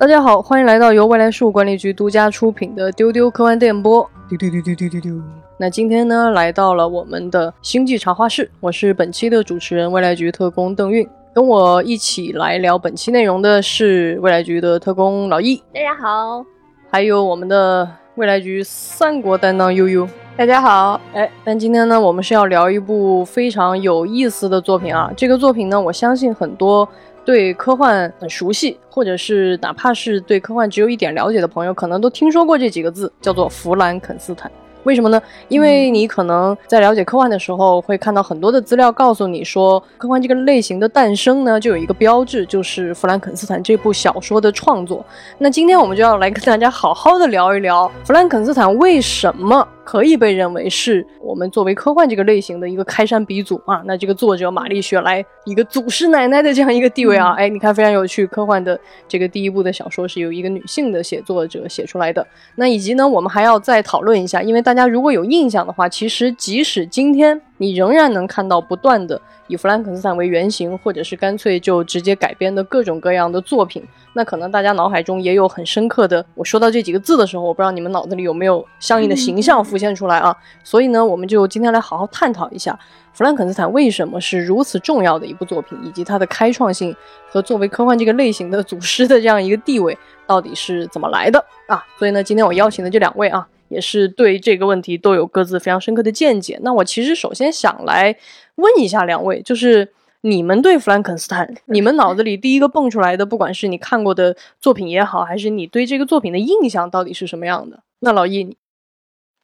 [0.00, 4.08] 大家好，欢迎来到由未来事务管理局独家出品的丢丢科幻电波。
[4.28, 5.20] 丢丢丢丢丢丢丢。
[5.58, 11.04] 那今天呢，来到了我们的星际茶话室，我是本期的主持人，未来局特工邓运。
[11.34, 16.44] 跟我一起来聊本期内容的是未来局的特工老易，大家好，
[16.92, 21.00] 还有我们的未来局三国担当悠悠，大家好。
[21.12, 25.12] 哎，但今天呢，我们是要聊一部非常有意思的作品啊。
[25.16, 26.88] 这个作品呢，我相信很多。
[27.28, 34.50] 对科幻很熟悉，或者是哪怕是对科幻只有一点了解的朋友，可能都听说过这几个字，叫做弗兰肯斯坦。
[34.84, 35.20] 为什么呢？
[35.48, 45.04] 因为你可能在了解科幻的时候，会看到很多的资料告诉你说，科幻这个类型的诞生呢，就有一个标志，就是弗兰肯斯坦这部小说的创作。
[45.36, 49.68] 那今天我们就要来跟大家好好的聊一聊，弗兰肯斯坦为什么。
[49.88, 62.26] 可以被认为是我们作为科幻这个类型的一个开山鼻祖啊，那这个作者玛丽雪莱一个祖师奶奶的这样一个地位啊，哎，你看非常有趣，科幻的这个第一部的小说是由一个女性的写作者写出来的。
[62.56, 73.86] 那以及呢，我们还要再讨论一下，因为大家如果有印象的话，其实即使今天你仍然能看到不断的以弗兰肯斯坦为原型，或者是干脆就直接改编的各种各样的作品。
[74.14, 80.34] 那可能大家脑海中也有很深刻的，我说到这几个字的时候，我不知道你们脑子里有没有相应的形象浮现出来啊？
[80.64, 82.76] 所以呢，我们就今天来好好探讨一下
[83.12, 86.94] 弗兰肯斯坦为什么是如此重要的一部作品，以及它的开创性
[87.28, 91.84] 和作为科幻这个类型的 祖师的这样一个地位到底是怎么来的啊？
[91.98, 96.58] 所以呢，今天我邀请的这两位啊，也是对这个问题都有各自非常深刻的见解。
[96.62, 98.16] 那我其实首先想来
[98.56, 99.88] 问一下两位，就是。
[100.22, 107.78] 你们对弗兰肯斯坦，你们脑子里第一个蹦出来的，不管是你看过的作品也好，还是你对这个作品的印象到底是什么样的？
[108.00, 108.56] 那老易，你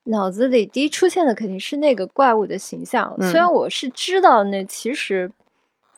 [0.06, 3.16] 脑子里第一出现的肯定是那个怪物的形象。
[3.20, 5.30] 虽然我是知道，那其实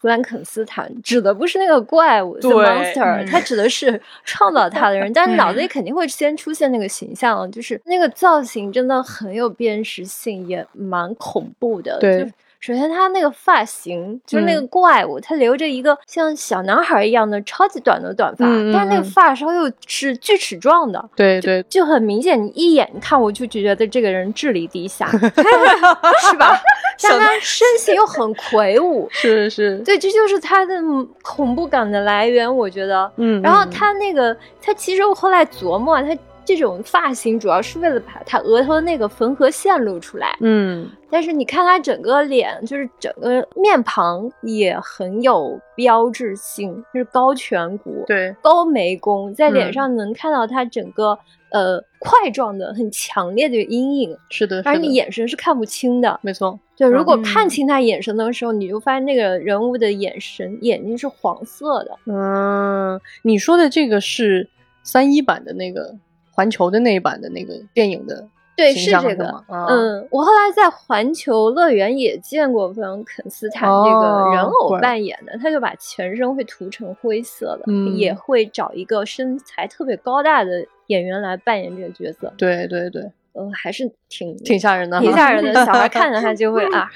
[0.06, 5.12] 弗兰肯斯坦指的不是那个怪物，the monster，他指的是创造他的人。
[5.12, 11.98] 但是脑子里肯定会先出现那个形象，就是那个造型真的很有辨识性，也蛮恐怖的。
[11.98, 12.32] 对。
[12.66, 26.60] 首先，他那个发型就是那个怪物，他留着一个像小男孩一样的超级短的短发，但是那个发梢又是锯齿状的，对对，就很明显，你一眼看我就觉得这个人智力低下， 是吧？
[27.00, 30.74] 但他身形又很魁梧， 是是，对，这就是他的
[31.22, 33.08] 恐怖感的来源，我觉得。
[33.16, 36.08] 嗯，然后他那个，他其实我后来琢磨，他。
[36.46, 51.18] 这种发型主要是为了把他额头的那个缝合线露出来，嗯，但是你看他整个脸，就是整个面庞也很有标志性，就是高颧骨，对，高眉弓，在脸上能看到他整个
[51.50, 64.48] 呃块状的很强烈的阴影，是的，而你眼神是看不清的，没错，对，如果看清他眼神的时候，你就发现那个人物的眼神眼睛是黄色的，嗯，你说的这个是
[64.84, 65.94] 三一版的那个。
[66.36, 82.32] 环球的那一版的那个电影的对是这个嗯，我后来在环球乐园也见过弗兰肯斯坦这个人偶扮演的，他就把全身会涂成灰色的，也会找一个身材特别高大的演员来扮演这个角色。
[82.36, 83.10] 对对对。
[83.38, 85.52] 嗯，还是挺挺吓人的，挺吓人的。
[85.64, 86.88] 小孩看着他就会 啊，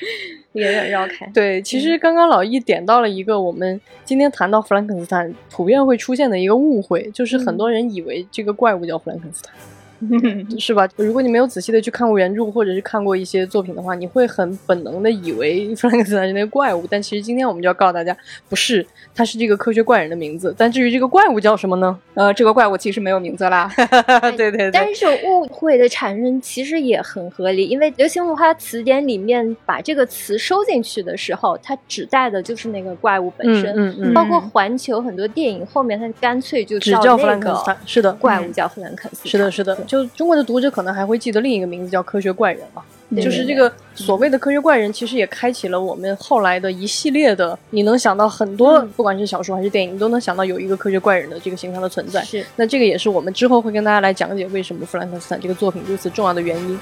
[0.52, 1.30] 远远绕开。
[1.34, 9.54] 对，其实刚刚老易点到了一个我们今天谈到弗兰肯斯坦普遍会出现的一个误会，就是很多人以为这个怪物叫弗兰肯斯坦。
[10.58, 10.88] 是吧？
[10.96, 16.86] 如果你没有仔细的去看过原著，或者是看过一些作品的话，你会很本能的以为 弗兰克斯坦是那个怪物。
[16.90, 18.16] 但其实今天我们就要告诉大家，
[18.48, 20.54] 不是，他是这个科学怪人的名字。
[20.56, 21.98] 但至于这个怪物叫什么呢？
[22.14, 23.70] 呃，这个怪物其实没有名字啦。
[24.36, 24.70] 对对对。
[24.72, 33.74] 但是误会的产生其实也很合理，因为流行文化词典里面把这个词收进去的时候，它指代的就是那个怪物本身。
[33.76, 34.14] 嗯嗯。
[34.14, 37.76] 包括环球很多电影后面，它干脆就只叫弗兰肯斯坦。
[37.86, 39.30] 是的，怪物叫弗兰肯斯坦。
[39.30, 39.76] 是的，是的。
[39.90, 42.80] 就中国的读者可能还会记得另一个名字叫科学怪人嘛，
[43.16, 52.22] 就是这个所谓的科学怪人，其实也开启了我们后来的一系列的，你能想到很多，不管是小说还是电影，你都能想到有一个科学怪人的这个形象的存在。
[52.22, 56.78] 是，那这个也是我们之后会跟大家来讲解为什么弗兰肯斯坦这个作品如此重要的原因。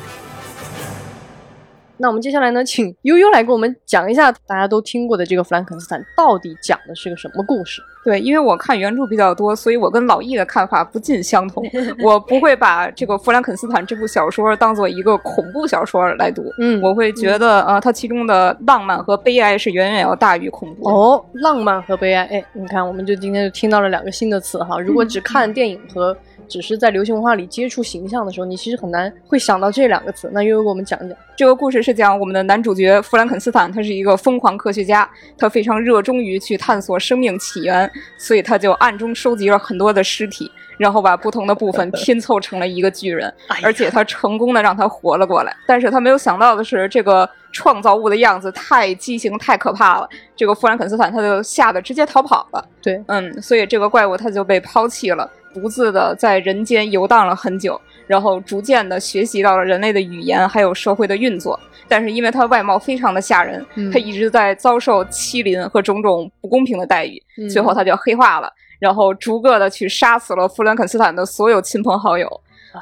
[1.96, 7.82] 那我们接下来呢，请悠悠来给我们讲一下大家都听过的这个弗兰肯斯坦到底讲的是个什么故事？
[8.08, 11.62] 对，因为我看原著比较多，所以我跟老易的看法不尽相同。
[12.02, 20.88] 我不会把这个弗兰肯斯坦这部小说当做一个恐怖小说来读，嗯，我会觉得呃，它其中的浪漫和悲哀是远远要大于恐怖。
[20.88, 24.81] 哦，浪漫和悲哀，哎，你看，我们就今天就听到了两个新的词哈。
[24.81, 26.16] 如果只 看电影和
[26.49, 30.31] 只是在流行文化里接触形象的时候，你其实很难会想到这两个词。
[30.32, 35.06] 那悠悠给我们讲讲，这个故事是讲我们的男主角弗兰肯斯坦，他是一个疯狂科学家，
[35.37, 40.50] 他非常热衷于去探索生命起源，所以他就暗中收集了很多的尸体。
[40.79, 43.35] 然后把不同的部分 拼凑成了一个巨人，
[43.65, 45.53] 而且他成功的让他活了过来。
[45.67, 50.09] 但是他没有想到的是，这个创造物的样子太畸形、太可怕了。
[50.37, 52.65] 这个富兰肯斯坦他就吓得直接逃跑了。
[52.81, 61.58] 对，嗯，所以这个怪物他就被抛弃了，独自的在人间游荡了很久，然后逐渐的学习到了人类的语言还有社会的运作。
[61.87, 68.52] 但是因为他外貌非常的吓人，他一直在遭受欺凌和种种不公平的待遇，最后他就黑化了。
[68.78, 72.28] 然后逐个的去杀死了弗兰肯斯坦的所有亲朋好友。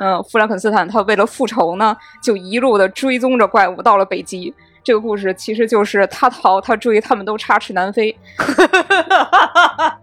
[0.01, 4.53] 嗯，弗兰肯斯坦他为了复仇呢，就一路的追踪着怪物到了北极。
[4.87, 8.17] 这个故事其实就是他逃他追，他们都插翅难飞。
[8.39, 9.99] 好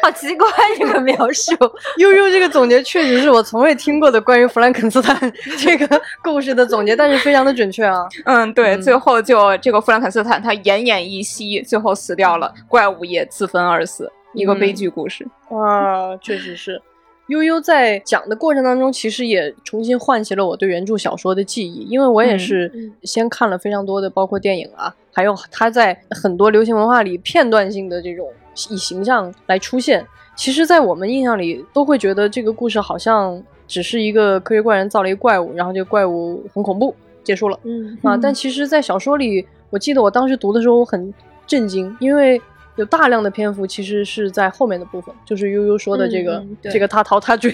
[0.00, 0.48] 好奇怪
[0.78, 1.52] 这个描述。
[1.96, 8.06] 悠悠这个总结确实是我从未听过的关于弗兰肯斯坦这个故事的总结，但是非常的准确啊。
[8.24, 14.08] 嗯，对，最后就这个弗兰肯斯坦他奄奄一息，最后死掉了，怪物也自焚而死。
[14.32, 16.80] 一个悲剧故事啊，确实是。
[17.28, 28.26] 悠悠在讲的过程当中，其实也重新唤起了我对原著小说的记忆，因为我也是先看了非常多的，包括电影啊，还有他在很多流行文化里片段性的这种
[28.70, 30.06] 以形象来出现。
[30.34, 37.60] 其实，在我们印象里，都会觉得这个故事好像只是一个科学怪人造了一个怪物，然后这个怪物很恐怖，结束了。
[37.64, 41.12] 嗯啊，但其实，在小说里，我记得我当时读的时候，我很
[41.46, 42.40] 震惊，因为。
[42.78, 47.52] 有大量的篇幅其实是在后面的部分，就是悠悠说的这个这个他逃他追，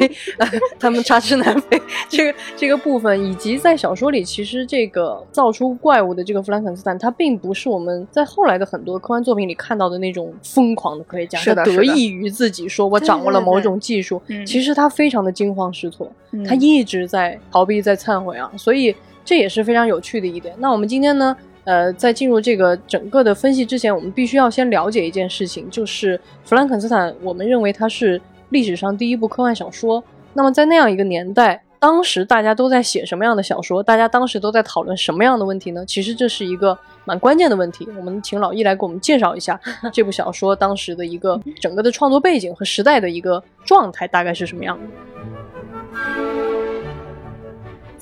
[0.78, 1.80] 他们插翅难飞
[2.10, 16.12] 这个这个部分，以及在小说里，其实这个造出怪物的这个弗兰肯斯坦，他并不是我们在后来的很多科幻作品里看到的那种疯狂的科学家，是得益于自己说我掌握了某种技术，其实他非常的惊慌失措，
[16.46, 18.94] 他一直在逃避在忏悔啊，所以
[19.24, 20.54] 这也是非常有趣的一点。
[20.58, 21.34] 那我们今天呢？
[21.64, 28.20] 呃，在进入这个整个的分析之前，我们必须要先了解一件事情，就是《弗兰肯斯坦》，我们认为它是
[28.50, 30.02] 历史上第一部科幻小说。
[30.34, 33.82] 那么在那样一个年代，当时大家都在写什么样的小说？
[33.82, 35.84] 大家当时都在讨论什么样的问题呢？
[35.86, 37.88] 其实这是一个蛮关键的问题。
[37.96, 39.58] 我们请老易来给我们介绍一下
[39.92, 45.23] 这部小说当时的一个整个的创作背景和时代的一个状态大概是什么样的。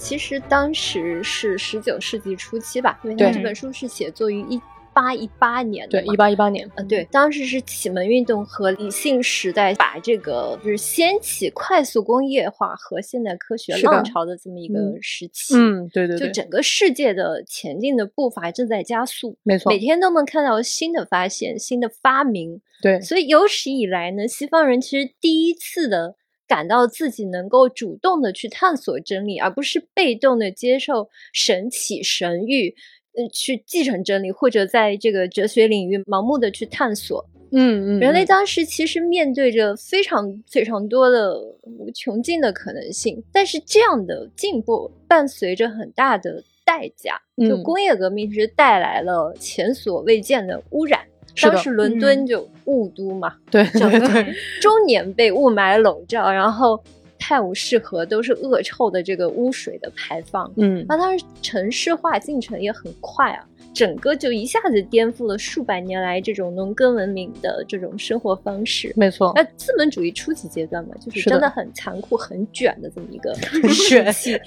[0.02, 4.60] 其实当时是十九世纪初期吧，因为他这本书是写作于一
[4.92, 26.16] 八一八年的，对，一八一八年，嗯，对，当时是启蒙运动和理性时代把这个就是掀起快速工业化和现代科学浪潮的这么一个时期，嗯，对对对，就整个世界的前进的步伐正在加速，没错，每天都能看到新的发现、新的发明，对，所以有史以来呢，西方人其实第一次的。
[26.52, 32.74] 感到自己能够主动的去探索真理，而不是被动的接受神启神谕，
[33.16, 37.24] 呃，去继承真理，或者在这个哲学领域盲目的去探索。
[37.52, 51.00] 嗯嗯，人类当时其实面对着非常非常多的无穷尽的可能性，但是这样的进步伴随着很大的代价，就工业革命是带来了前所未见的污染。
[51.40, 54.26] 当时伦敦就雾都嘛， 对，整个，
[54.60, 56.82] 终年被雾霾笼罩，然后
[57.18, 63.44] 泰晤士河都是恶臭的这个污水的排放，嗯，那当时城市化进程也很快啊。
[63.74, 68.92] 整个就一下子颠覆了数百年来这种农耕文明的这种生活方式。
[68.96, 73.34] 没错，那资本主义初级阶段嘛，就是真的很残酷、很卷的这么一个
[73.72, 74.38] 时期。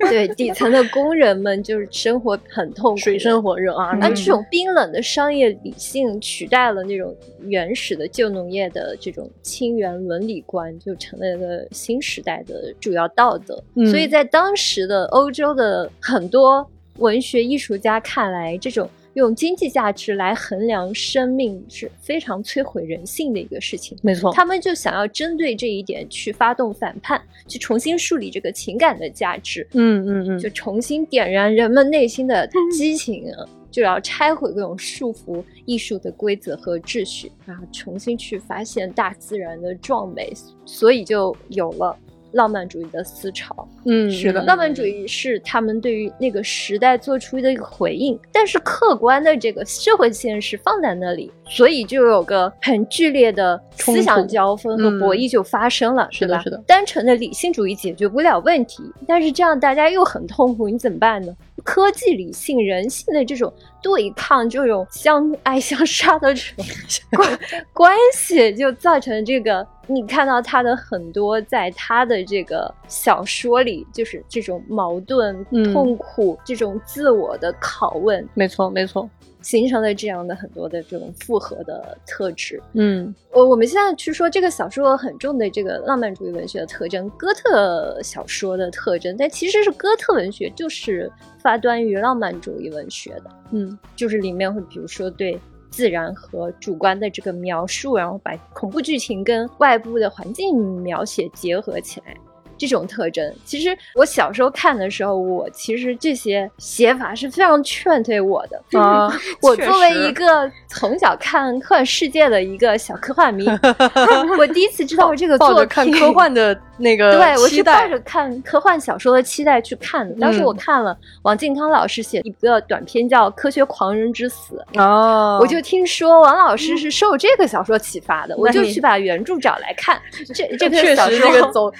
[0.00, 3.92] 对，底层的工人们就是生活很痛苦，水深火热啊。
[3.92, 13.62] 那这种冰冷的商业理性取代了那种原始的旧农业的这种清源伦理观，就成了一个新时代的主要道德。
[13.88, 16.68] 所以在当时的欧洲的很多。
[16.98, 23.96] 文学艺术家看来，这种用经济价值来衡量生命是非常摧毁人性的一个事情。
[24.02, 29.66] 没错，他们就想要针对这一点去发动反叛，去重新树立这个情感的价值。
[29.72, 33.24] 嗯嗯嗯，就重新点燃人们内心的激情，
[33.70, 40.32] 就要拆毁各种束缚艺术的规则和秩序啊，重新去发现大自然的壮美。
[40.64, 41.96] 所以就有了。
[42.32, 61.34] 浪漫主义的思潮，嗯，是的，浪漫主义是他们对于那个时代做出的一个回应，但是客观的这个社会现实放在那里，所以就有个很剧烈的思想交锋和博弈就发生了，是吧，是的，单纯的理性主义解决不了问题，但是这样大家又很痛苦，你怎么办呢？
[61.68, 66.64] 科技、理性、人性的这种对抗，这种相爱相杀的这种
[67.12, 67.38] 关
[67.74, 69.66] 关系，就造成这个。
[69.86, 78.26] 你看到他的很多，在他的这个小说里，就是这种矛盾、痛苦，这种自我的拷问。
[78.32, 79.08] 没错，没错。
[79.48, 82.62] 形成了这样的很多的这种复合的特质。
[82.74, 91.10] 嗯，我我们现在去说这个小说很重的这个浪漫主义文学的特征，哥特小说的特征，但其实是哥特文学就是
[91.42, 93.30] 发端于浪漫主义文学的。
[93.52, 95.40] 嗯，就是里面会比如说对
[95.70, 102.14] 自然和主观的这个描述，然后把恐怖剧情跟外部的环境描写结合起来。
[102.58, 108.60] 这种特征，其实我小时候看的时候，我其实这些写法是非常劝退我的。
[108.78, 109.10] 啊，
[109.40, 113.46] 我作为一个从小看科幻世界的一个小科幻迷，
[114.38, 120.14] 我第一次知道这个作品，看科幻的那个对，我是抱着看科幻小说的期待去看的。
[120.20, 130.00] 当时我看了王靖康老师写一个短篇叫《科学狂人之死》，哦，我就听说王老师是受这个小说启发的，我就去把原著找来看。
[130.34, 131.72] 这 这个小说这个 走。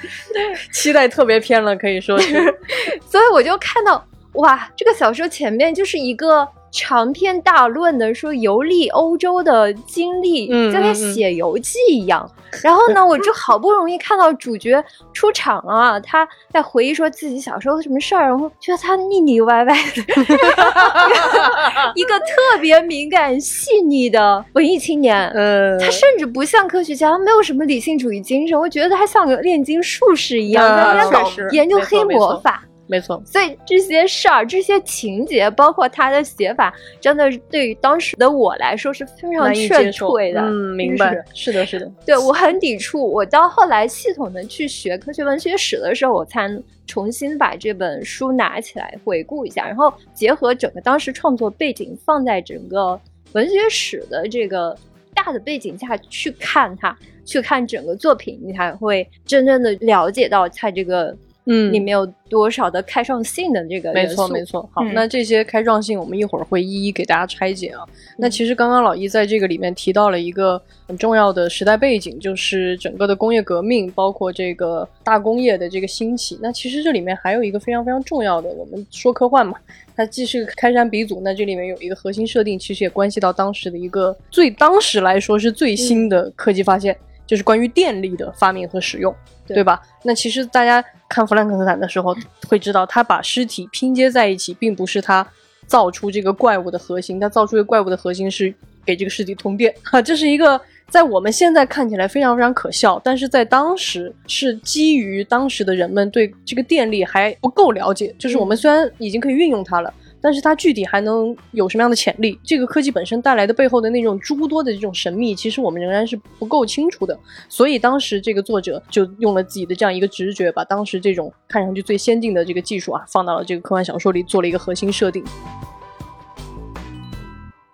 [0.72, 2.34] 期待特别偏了，可以说是，
[3.08, 12.30] 所以我就看到哇，这个小说前面就是一个长篇大论的说游历欧洲的经历，就在写游记一样。
[12.62, 14.82] 然后呢，我就好不容易看到主角
[15.12, 20.02] 出场啊，他在回忆说自己小时候什么事儿，然后觉得他腻腻歪歪的，
[21.94, 25.28] 一个特别敏感细腻的文艺青年。
[25.34, 28.58] 嗯，他甚至不像科学家，他没有什么理性主义精神。
[28.58, 32.62] 我觉得他像个炼金术士一样，在那搞研究黑魔法。
[32.90, 40.40] 没错，所以这些事儿、这些情节，包括他的写法，真的对于当时的我来说是非常劝退的。
[40.40, 43.06] 嗯，明白，是的，是的，对我很抵触。
[43.06, 46.50] 我到后来系统的去学科学文学史的时候，我才
[46.86, 52.98] 重新把这本书拿起来回顾一下，然后结合整个当时创作背景，放在整个
[53.34, 54.74] 文学史的这个
[55.14, 61.14] 大的背景下去看它，去看整个作品，你才会真正的了解到它这个。
[61.50, 64.68] 嗯，里面有多少的开创性的这个没错，没错。
[64.70, 67.80] 好，那这些开创性，我们一会儿会一一给大家拆解啊。
[68.18, 76.38] 那其实刚刚老易在这个里面提到了一个很重要的时代背景，就是整个的工业革命，包括这个大工业的这个兴起。
[76.42, 79.54] 那其实这里面还有一个非常非常重要的，我们说科幻嘛，
[79.96, 86.94] 它既是开山鼻祖，那这里面有一个核心设定，其实也关系到当时的一个最当时来说是最新的科技发现，
[87.28, 89.14] 就是关于电力的发明和使用。
[89.54, 89.80] 对吧？
[90.02, 92.14] 那其实大家看弗兰肯斯坦的时候
[92.46, 95.26] 会知道，他把尸体拼接在一起，并不是他
[95.66, 98.54] 造出这个怪物的核心，他造出这个怪物的核心是
[98.84, 99.74] 给这个尸体通电。
[99.82, 109.90] 哈， 这是一个在我们现在看起来非常非常可笑，但是在当时是基于当时的人们对这个电力还不够了解，就是我们虽然已经可以运用它了。
[110.20, 112.38] 但是它具体还能有什么样的潜力？
[112.42, 117.18] 这个科技本身带来的背后的那种诸多的这种神秘，其实我们仍然是不够清楚的。
[117.48, 125.24] 所以当时这个作者就用了自己的这样一个直觉，把当时这种看上去最先进的这个技术啊，放到了这个科幻小说里，做了一个核心设定。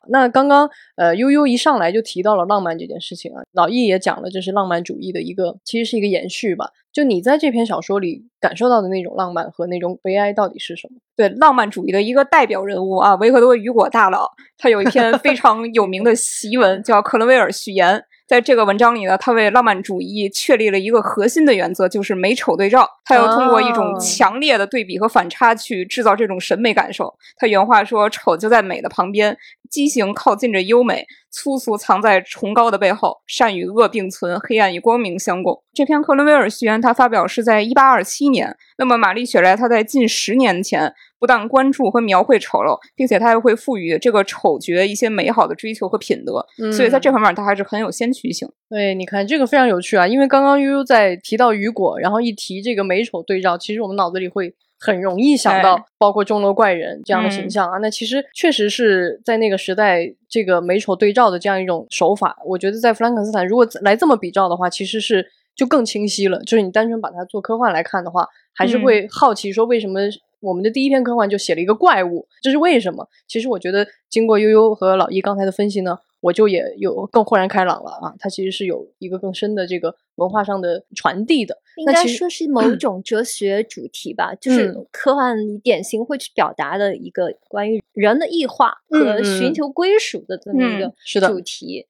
[0.09, 6.71] 那刚刚呃悠悠一上来就提到了浪漫这件事情啊，老易也讲了，这是浪漫主义的一个，其实是一个延续吧。
[6.93, 11.01] 就你在这篇小说里感受到的那种浪漫和那种悲哀到底是什么？
[11.17, 17.97] 对，浪漫主义的一个代表人物啊，维克多·雨果大佬，他有一篇非常有名的檄文，叫《克伦威尔序言》。
[18.27, 22.89] 在这个文章里呢，他为浪漫主义确立了一个核心的原则，就是美丑对照。
[23.05, 27.15] 他要通过一种强烈的对比和反差去制造这种审美感受。
[27.37, 29.37] 他原话说：“丑就在美的旁边，
[29.71, 38.57] 畸形靠近着优美，粗俗藏在崇高的背后，善与恶并存，黑暗与光明相共。”这篇克伦威尔序言，他发表是在一八二七年。
[38.79, 40.95] 那么玛丽雪莱，她在近十年前。
[41.25, 48.47] 不但关注和描绘丑陋，并且他还会赋予这个丑角一些美好的追求和品德，所以在这方面他还是很有先驱性。
[48.69, 57.79] 对，你看这个非常有趣啊，因为刚刚悠悠在提到雨果，然后一提这个美丑对照，其实我们脑子里会很容易想到包括钟楼怪人这样的形象啊。
[57.79, 65.27] 那其实确实是在那个时代，这个美丑对照的这样一种手法，我觉得在弗兰肯斯坦如果来这么比照的话，其实是
[65.57, 66.39] 就更清晰了。
[66.41, 70.01] 就是你单纯把它做科幻来看的话，还是会好奇说为什么。
[70.45, 73.09] 我们的第一篇科幻就写了一个怪物，这是为什么？
[73.27, 78.15] 其实我觉得经过悠悠和老易刚才的分析呢，我就也有更豁然开朗了啊！
[78.19, 81.57] 它其实是有一个更深的这个文化上的传递的。
[81.77, 90.93] 应该说是某种哲学主题吧，就是科幻典型会去表达的一个关于人的异化和寻求归属的这么一个
[91.27, 91.87] 主题。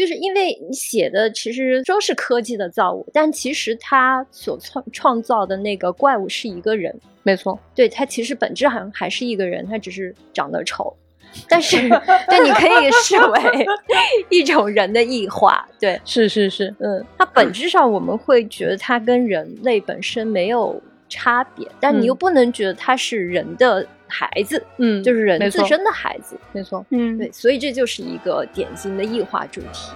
[0.00, 10.96] 就是因为你写的其实都是科技的造物，但其实他所创创造的那个怪物是一个人，没错，对他其实本质好像还是一个人，他只是长得丑，
[11.50, 11.76] 但是
[12.26, 13.66] 但你可以视为
[14.30, 23.86] 一种人的异化，对，是是是，嗯，它本质上我们会觉得它跟人类本身没有差别，但你又不能觉得它是人的。
[24.10, 29.92] 孩子，嗯，就是人自身的孩子，没错，嗯，对，所以这就是一个典型的异化主题。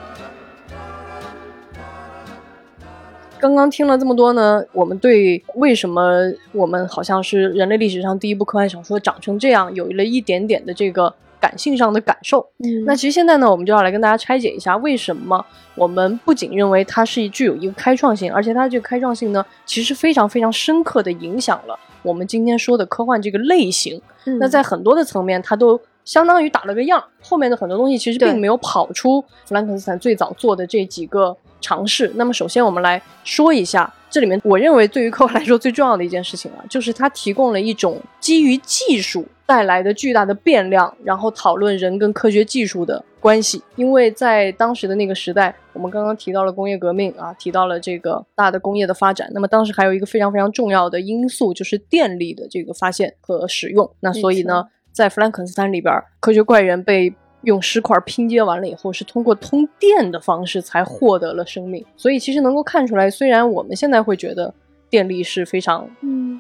[3.40, 11.14] 刚刚听了这么多呢，我们对为什么我们好像是人类历史上第一部科幻小说长成这样，有了一点点的这个
[11.45, 12.41] 感性上的感受。
[12.65, 24.01] 嗯，那其实现在呢，我们就要来跟大家拆解一下，为什么我们不仅认为它是具有一个开创性，而且它这个开创性呢，其实非常非常深刻的影响了我们今天说的科幻这个类型。
[24.41, 27.05] 那在很多的层面，它都相当于打了个样。
[27.21, 31.37] 后面的很多东西其实并没有跑出弗兰肯斯坦最早做的这几个。
[31.61, 32.13] 尝试。
[32.17, 43.63] 那么，首先我们来说一下这里面，我认为对于科幻来说最重要的一件事情啊，就是它提供了一种基于技术带来的巨大的变量，然后讨论人跟科学技术的关系。
[43.77, 49.31] 因为在当时的那个时代，我们刚刚提到了工业革命啊，提到了这个大的工业的发展。
[49.33, 53.91] 那么当时还有一个非常非常重要的因素，就是电力的这个发现和使用。
[54.01, 57.15] 那所以呢，在弗兰肯斯坦里边，科学怪人被。
[57.45, 61.85] 用石块拼接完了以后，是通过通电的方式才获得了生命。
[61.95, 64.55] 所以其实能够看出来，虽然我们现在会觉得
[64.89, 65.87] 电力是非常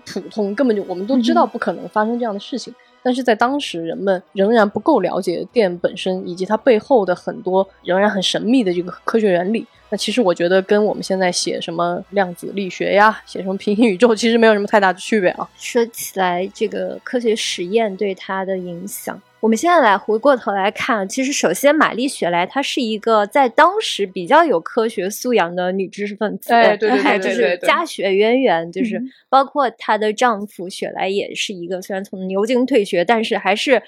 [0.06, 9.66] 普通，根本就我们都知道不可能发生这样的事情，但是在当时人们仍然不够了解电本身以及它背后的很多仍然很神秘的这个科学原理。
[9.90, 15.48] 那其实我觉得跟我们现在写什么量子力学呀，写什么平行宇宙，其实没有什么太大的区别啊。
[15.56, 19.20] 说起来，这个科学实验对它的影响。
[19.44, 28.98] 我们现在来回过头来看，其实首先玛丽雪莱她是一个在当时比较有科学素养的女知识分子，对对对， 就是家学渊源，就是
[29.28, 33.82] 包括她的丈夫雪莱也是一个虽然从牛津退学，但是还是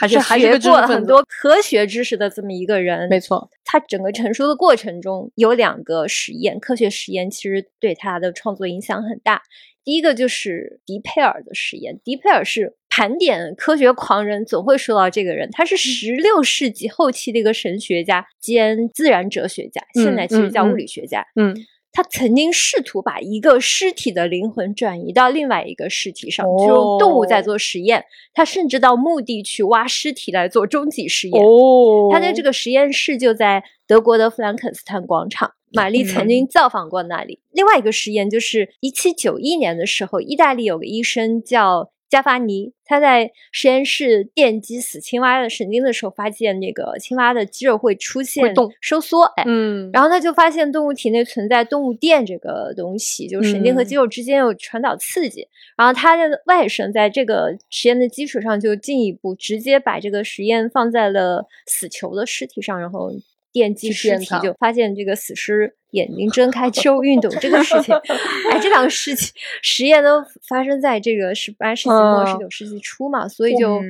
[0.00, 3.06] 还是学过很多科学知识的这么一个人。
[3.10, 9.42] 没错，他整个成书的过程中有两个实验，科学实验其实对他的创作影响很大。
[9.84, 12.74] 第一个就是迪佩尔的实验，迪佩尔是。
[12.96, 21.26] 盘点科学狂人总会说到这个人，他是十六世纪后期的一个神学家兼自然哲学家，现在其实叫物理学家。
[21.34, 21.56] 嗯，
[21.90, 28.04] 他曾经试图把一个尸体的灵魂转移到另外一个尸体上，就用动物在做实验。
[28.32, 31.42] 他甚至到墓地去挖尸体来做终极实验。
[31.44, 37.40] 哦，他的这个实验室就在德国的弗兰肯斯坦广场，玛丽曾经造访过那里。
[37.50, 41.90] 另外一个实验就是一七九一年的时候，意大利有个医生叫。
[42.14, 55.48] 加法尼他在实验室电击死青蛙的神经的时候，发现那个青蛙的肌肉会出现收缩，哎，嗯，然后他就发现动物体内存在动物电这个东西，就神经和肌肉之间有传导刺激。
[55.76, 63.10] 然后他的外甥在这个实验的基础上，就进一步直接把这个实验放在了死囚的尸体上，然后。
[63.54, 67.94] 电击尸体就发现这个死尸眼睛睁开肌肉运动这个事情，
[68.50, 73.80] 哎，这两个事情实验都发生在这个十八世纪末十九世纪初嘛，所以就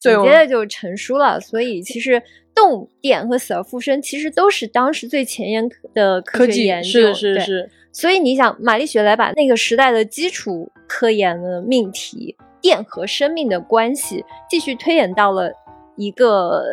[0.00, 1.38] 紧接着就成熟了。
[1.38, 2.22] 所以其实
[2.54, 7.70] 动电和死而复生其实都是当时最前沿的科技研究，是是是。
[7.92, 15.52] 所以你想，玛丽雪莱把那个时代的基础科研的命题电和生命的关系继续推演到了
[15.96, 16.64] 一个。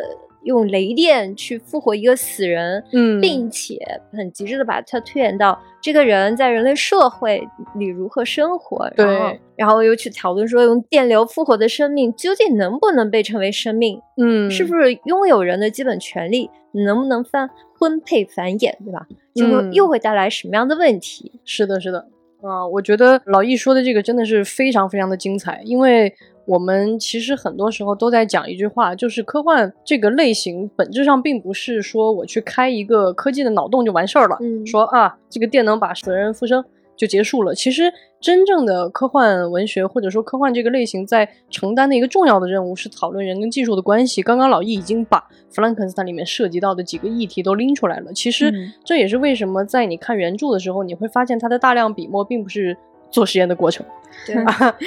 [0.43, 3.77] 用雷电去复活一个死人，嗯，并且
[4.13, 19.05] 很极致的把它推演到这个人在人类社会里如何生活，对，然后又去讨论说用电流复活的生命究竟能不能被称为生命，嗯，是不是拥有人的基本权利，能不能翻婚配繁衍，对吧？
[19.35, 21.31] 就会又会带来什么样的问题？
[21.43, 22.07] 是的，是的，
[22.41, 26.13] 啊，我觉得老易说的这个真的是非常非常的精彩，因为。
[26.49, 36.65] 我们其实很多时候都在讲一句话，就是科幻这个类型本质上并不是说我去开一个科技的脑洞就完事儿了，嗯说啊这个电能把死人复生
[36.97, 37.53] 就结束了。
[37.53, 44.23] 其实真正的科幻文学或者说科幻这个类型在承担的一个重要的任务是讨论人跟技术的关系。
[44.23, 48.11] 刚刚老易已经把弗兰肯斯坦里面涉及到的几个议题都拎出来了。
[48.11, 48.51] 其实
[48.83, 52.75] 这也是为什么在你看原著的时候，你会发现它的大量笔墨并不是。
[53.11, 53.85] 做实验的过程，
[54.25, 54.35] 对，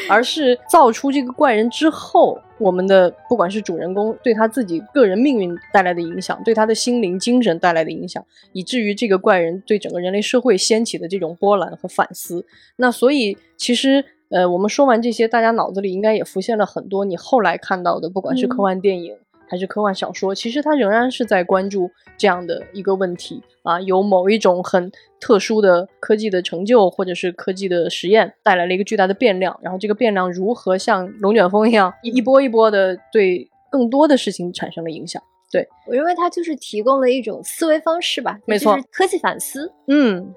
[0.09, 12.45] 而是造出这个怪人之后，我们的不管是主人公对他自己个人命运带来的影响，对他的心灵精神带来的影响，以至于这个怪人对整个人类社会掀起的这种波澜和反思。
[12.77, 19.17] 那所以，其实，呃，我们说完这些，大家脑子里应该也浮现了很多你后来看到的，不管是科幻电影。
[19.53, 35.23] 还是科幻小说，其实它仍然是在关注这样的一个问题啊，有某一种很特殊的科技的成就，或者是科技的实验带来了一个巨大的变量，然后这个变量如何像龙卷风一样一波一波的对更多的事情产生了影响？
[35.51, 40.35] 对我认为它就是提供了一种思维方式吧，没错，科技反思，嗯。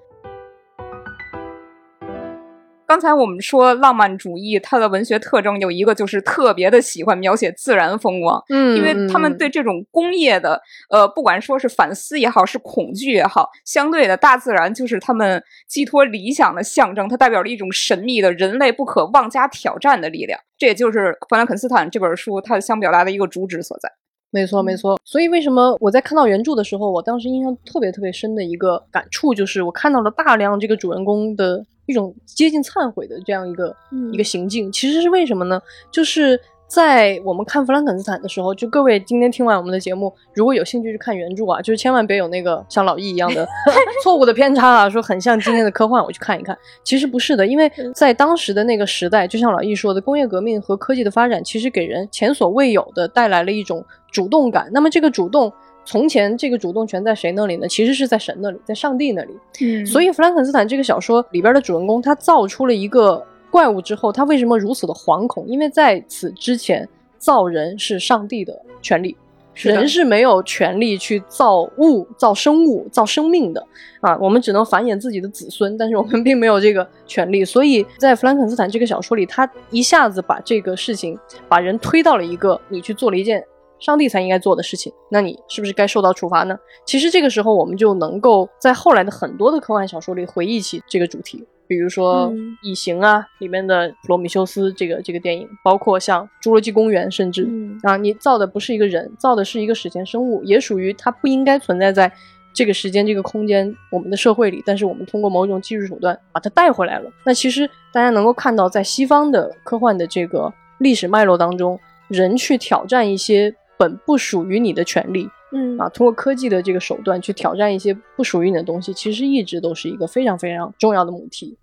[2.88, 23.92] 刚才我们说浪漫主义，它的文学特征有一个就是特别的喜欢描写自然风光，嗯，因为他们对这种工业的，呃，不管说是反思也好，是恐惧也好，相对的大自然就是他们寄托理想的象征，它代表了一种神秘的人类不可妄加挑战的力量，这也就是《弗兰肯斯坦》这本书它想表达的一个主旨所在。
[24.32, 25.00] 没错，没错。
[25.04, 31.66] 所以为什么我在看到原著的时候，我当时印象特别特别深的一个感触，就是我看到了大量这个主人公的。
[31.86, 33.76] 一种接近忏悔的这样一个
[34.12, 35.62] 一个行径，其实是为什么呢？
[35.92, 43.48] 就是在我们看《弗兰肯斯坦》的时候，就各位今天听完我们的节目，如果有兴趣去看原著啊，就是千万别有那个像老易一样的
[44.04, 46.58] 错误的偏差啊，说很像今天的科幻，我去看一看。
[46.84, 54.68] 其实不是的，因为在当时的那个时代，就像老易说的，工业革命和科技的发展，其实给人前所未有的带来了一种主动感。
[54.74, 55.54] 那么这个主动。
[55.86, 57.68] 从前这个主动权在谁那里呢？
[57.68, 59.34] 其实是在神那里，在上帝那里。
[59.62, 65.48] 嗯，所以弗兰肯斯坦这个小说里边的主人公，他造出了一个怪物之后，他为什么如此的惶恐？
[65.48, 69.16] 因为在此之前，造人是上帝的权利，
[69.54, 73.66] 人是没有权利去造物、造生物、造生命的
[74.02, 74.18] 啊。
[74.18, 77.46] 我们只能繁衍自己的子孙，但是我们并没有这个权利。
[77.46, 81.18] 所以在弗兰肯斯坦这个小说里，他一下子把这个事情，
[81.48, 83.46] 把人推到了一个你去做了一件。
[83.80, 86.58] 上帝才应该做的事情，那你是不是该受到处罚呢？
[86.86, 92.30] 其实这个时候，我们就能够在后来的很多的科幻小说里回忆起这个主题，比如说
[92.64, 97.48] 《异形》啊里面的普罗米修斯这个这个电影，包括像《侏罗纪公园》，甚至
[97.84, 102.12] 啊，你造的不是一个人，造的是一个史前生物，也属于它不应该存在在
[102.54, 107.12] 这个时间、这个空间、我们的社会里，但是我们通过某种技术手段把它带回来了。
[107.26, 113.54] 那其实大家能够看到，在西方的科幻的这个历史脉络当中，人去挑战一些。
[113.78, 121.58] 本不属于你的权利，嗯啊，通过科技的这个手段去挑战一些不属于你的东西，其实一直都是一个非常非常重要的母题。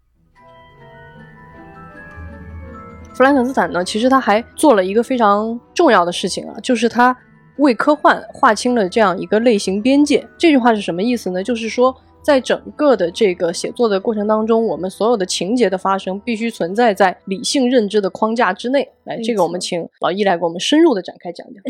[3.14, 7.16] 弗兰肯斯坦呢，其实他还做了一个非常重要的事情啊，就是他
[7.58, 10.26] 为科幻划清了这样一个类型边界。
[10.38, 11.42] 这句话是什么意思呢？
[11.42, 11.94] 就是说。
[12.22, 18.88] 在整个的这个写作的过程当中，我们所有的情节的发生必须存在在理性认知的框架之内。
[19.04, 21.62] 来，这个我们请老易来给我们深入的展开讲讲。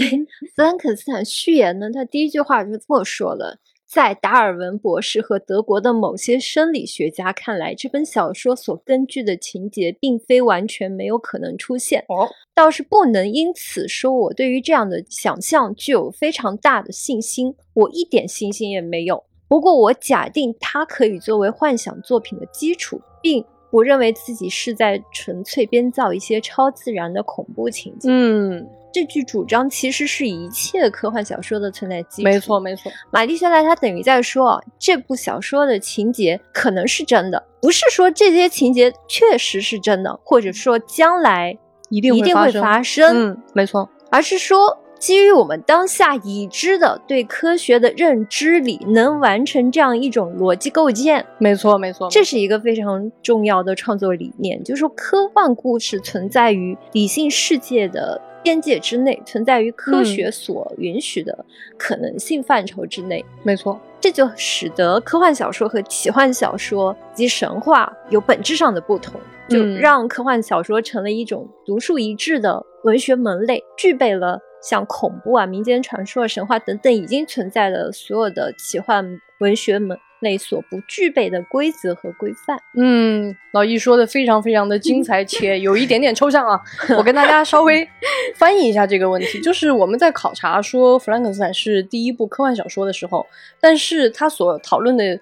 [0.55, 12.05] 弗兰肯斯坦序言呢，他第一句话就这么说了：在达尔文博士和德国的某些生理学家看来，这本小说所根据的情节并非完全没有可能出现。
[12.09, 17.55] 哦，倒是不能因此说我对于这样的想象具有非常大的信心。
[17.73, 19.25] 我一点信心也没有。
[19.53, 28.09] 不过，我假定它可以作为幻想作品的基础，并不认为自己是在纯粹编造一些超自然的恐怖情节。
[28.11, 32.25] 嗯，这句主张其实是一切科幻小说的存在基础。
[32.25, 32.91] 没错，没错。
[33.11, 41.55] 玛丽·肖莱他等于在说，这部小说的情节可能是真的，不是说这些情节确实是真的，或者说将来
[41.91, 43.33] 一定一定会发生。
[43.33, 44.79] 嗯，没错，而是说。
[45.03, 51.27] 基于我们当下已知的对科学的认知里，能完成这样一种逻辑构建。
[51.38, 61.45] 没错，没错，这是一个非常重要的创作理念，就是说科幻故事存在于理性世界的边界之内，存在于科学所允许的
[61.77, 63.25] 可能性范畴之内。
[63.43, 74.38] 没错，这就使得科幻小说和奇幻小说及神话有本质上的不同，就让科幻小说成了一种独树一帜的文学门类，具备了。
[74.62, 82.57] 像恐怖啊、民间传说、神话等等已经存在的所有的奇幻文学门类所不具备的规则和规范。
[82.77, 86.61] 嗯，老易说的非常非常的精彩，且 有一点点抽象啊。
[86.96, 87.87] 我跟大家稍微
[88.37, 93.27] 翻译一下这个问题，就是我们在考察说《弗兰肯斯坦》是第一部科幻小说的时候，
[93.61, 95.18] 但是他所讨论的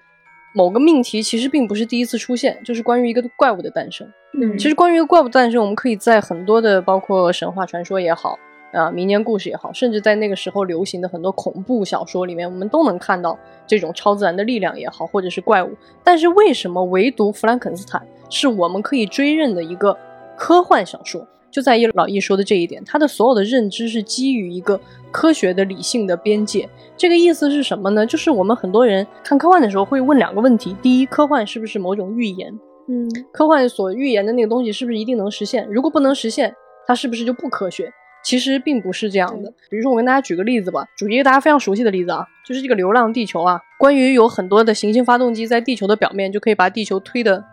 [0.53, 4.07] 某个命题其实并不是第一次出现，就是关于一个怪物的诞生。
[4.39, 8.37] 嗯，其实关于一个怪物诞生，我们可以在很多的包括神话传说也好。
[8.71, 15.69] 啊，民间故事也好，甚至在那个时候流行的很多恐怖小说里面，我们都能看到这种超自然的力量也好，或者是怪物。
[16.03, 19.97] 但是为什么唯独《弗兰肯斯坦》是我们可以追认的一个
[20.37, 21.27] 科幻小说？
[21.51, 24.79] 就在于老易说的这一点，他的所有的认知是基于一个
[25.11, 26.69] 科学的理性的边界。
[26.95, 28.05] 这个意思是什么呢？
[28.05, 32.57] 就是我们很多人看科幻的时候会问两个问题：第一，科幻是不是某种预言？
[32.87, 35.67] 嗯，科幻所预言的那个东西是不是一定能实现？
[35.69, 36.55] 如果不能实现，
[36.87, 37.91] 它是不是就不科学？
[38.23, 39.51] 其实并不是这样的。
[39.69, 43.59] 比如说，我跟大家举个例子吧，举一个大家非常熟悉的例子啊，就是这个《流浪地球》啊。
[43.77, 47.43] 关于有很多的行星发动机在地球的表面就可以把地球推的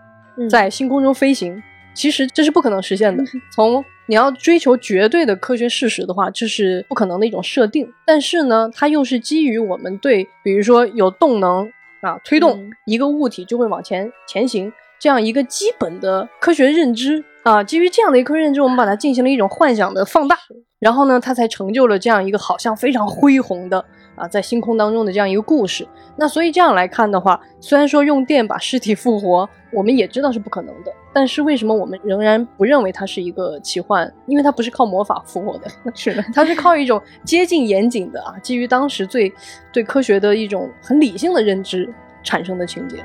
[0.50, 1.62] 在星空中飞行，
[1.94, 3.24] 其实这是不可能实现的。
[3.54, 7.90] 从你要追求绝对的科学事实的话，这是不可能的一种设定。
[8.06, 11.70] 但是呢，它又是基于我们对，比如说有动能
[12.02, 14.72] 啊，推动一个物体就会往前前行。
[15.00, 17.64] 这样一个基本的科学认知啊。
[17.64, 20.36] 基于这样的一颗认知，我们把它进行了一种幻想的放大，
[20.78, 23.84] 然后呢，它才成就了这样一个好像非常恢宏的。
[24.18, 34.12] 啊，在星空当中的这样一个故事，那所以这样来看的话，虽然说用电把尸体复活，我们也知道是不可能的，但是为什么我们仍然不认为它是一个奇幻？
[34.26, 39.32] 因为它不是靠魔法复活的， 是的，它是靠一种接近严谨的啊，基于当时最
[39.72, 41.88] 对科学的一种很理性的认知
[42.24, 42.96] 产生的情节。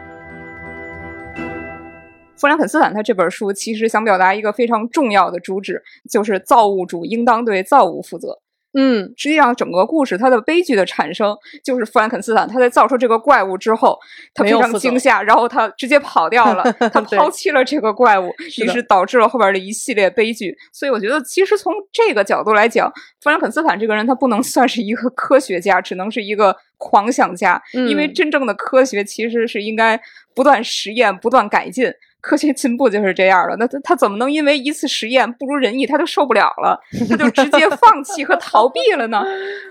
[2.44, 8.38] 弗兰肯斯坦他这本书其实想表达一个非常重要的主旨，就是造物主应当对造物负责。
[8.74, 13.98] 嗯，实际上整个故事它的悲剧的产生，就是弗兰肯斯坦他在造出这个怪物之后，
[14.34, 18.30] 他非常惊吓，然后他直接跑掉了， 他抛弃了这个怪物，
[18.62, 20.54] 于是导致了后边的一系列悲剧。
[20.74, 29.98] 所以我觉得，其实从这个角度来讲，弗兰肯斯坦这个人他不能算是一个科学家，只能是一个狂想家，因为真正的科学其实是应该
[30.36, 31.90] 不断实验、不断改进。
[32.24, 39.22] 科学进步就是这样的，那他他怎么能因为一次实验不如人意，他就受不了了，他就直接放弃和逃避了呢？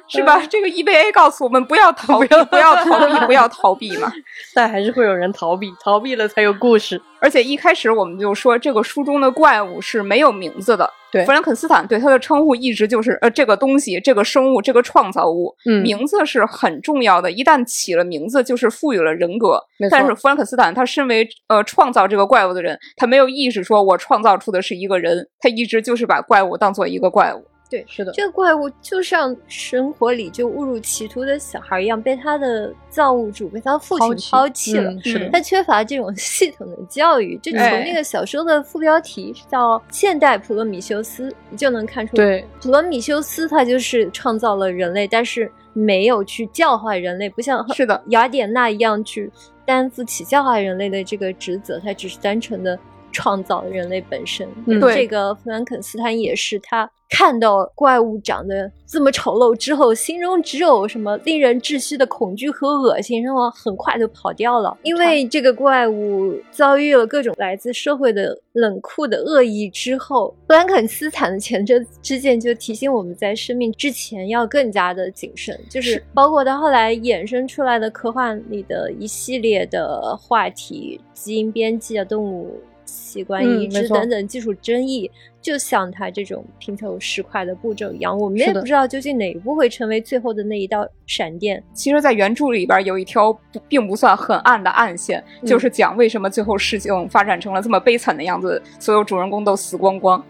[0.07, 0.39] 是吧？
[0.51, 4.13] 这个 EBA 告诉我们不要 逃避，不要逃避，不要逃避嘛。
[4.53, 7.01] 但还是会有人逃避，逃避了才有故事。
[7.21, 10.93] 而且一开始我们就说，这个书中的怪物是没有名字的。
[11.13, 15.55] 对，弗兰肯斯坦对他的称呼一直就是呃，这个东西，这个生物，这个创造物。
[15.67, 19.63] 嗯，名字是很重要的，一旦起了名字，就是赋予了人格。
[19.91, 27.45] 但是弗兰肯斯坦他身为呃创造这个怪物的人，他没有意识说我创造出的是一个人，他一直就是把怪物当做一个怪物。
[27.73, 34.93] 对，是的，这个怪物就像生活里就误入歧途的小孩一样，被他的造物主、被他父亲抛弃了。
[35.01, 37.39] 是的，他缺乏这种 系统的教育。
[37.39, 49.33] 就从那个小说的副标题叫《现代普罗米修斯》，你就能看出，对，普罗米修斯他就是创造了人类，但是没有去教化人类，不像是的雅典娜一样去
[49.65, 52.79] 担负起教化人类的这个职责，他只是单纯的。
[53.13, 64.77] 创造人类本身，对这个弗兰肯斯坦也是他看到怪物长得这么丑陋之后，心中只有什么令人窒息的恐惧和恶心，然后很快就跑掉了。
[64.83, 82.59] 因为这个怪物遭遇了各种来自社会的冷酷的恶意之后，弗兰肯斯坦的前车之鉴就提醒我们在生命之前要更加的谨慎，就是包括他后来衍生出来的科幻里的一系列的话题，基因编辑啊，动物。
[82.93, 85.11] 器官移植等等技术争议，
[85.43, 91.63] 就像它这种拼凑石块的步骤一样，我们也不知道究竟哪一步会成为最后的那一道闪电。
[91.75, 93.37] 其实，在原著里边有一条
[93.69, 100.25] 并不算很暗的暗线，就是讲为什么最后事情发展成了这么悲惨的样子，所有主人公都死光光。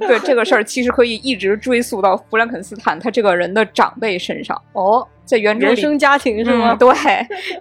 [0.00, 4.60] 对这个事儿，其实可以一直追溯到弗兰肯斯坦他这个人的长辈身上。
[4.72, 5.06] 哦。
[5.24, 6.74] 在原著里，原生家庭是吗？
[6.74, 6.92] 对，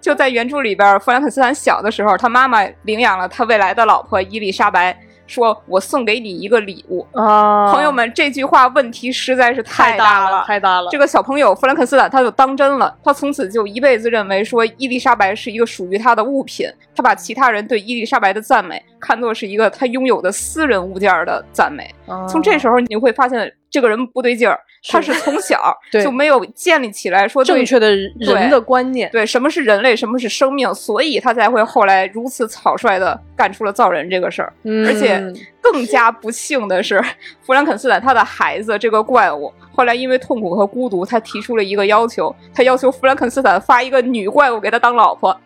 [0.01, 4.97] 就在原著里边，弗兰肯斯坦小的时候，他妈妈领养了他未来的老婆伊丽莎白，
[5.31, 10.89] 说：“我送给你一个礼物。”啊，朋友们，这句话问题实在是太大了，太大了。
[10.91, 21.89] 这个小朋友弗兰肯斯坦他就当真了，他从此就一辈子认为说伊丽莎白是一个属于他的物品，他把其他人对伊丽莎白的赞美看作是一个他拥有的私人物件的赞美。
[22.27, 24.59] 从这时候你会发现这个人不对劲儿。
[24.89, 34.51] 他是从小 就没有建立起来说正确的人的观念，对什么是人类，什么是生命，所以他才会后来如此草率的干出了造人这个事儿。
[34.87, 35.23] 而且
[35.61, 36.99] 更加不幸的是，
[37.43, 45.39] 弗兰肯斯坦他的孩子这个怪物，后来因为痛苦和孤独，他提出了一个要求，他要求弗兰肯斯坦发一个女怪物给他当老婆。